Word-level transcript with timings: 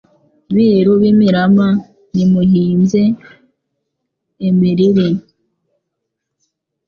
Biru 0.53 0.93
b'imirama 1.01 1.67
Nimuhimbye* 2.13 3.03
imiriri, 4.47 5.09